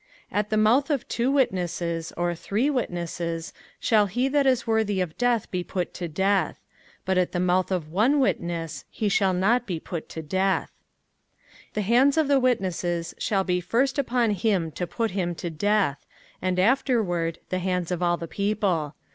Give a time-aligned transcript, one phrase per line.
[0.31, 4.99] 05:017:006 At the mouth of two witnesses, or three witnesses, shall he that is worthy
[4.99, 6.59] of death be put to death;
[7.05, 10.71] but at the mouth of one witness he shall not be put to death.
[11.73, 15.51] 05:017:007 The hands of the witnesses shall be first upon him to put him to
[15.51, 16.03] death,
[16.41, 18.95] and afterward the hands of all the people.